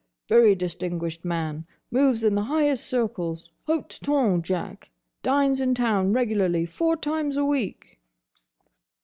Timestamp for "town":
5.75-6.11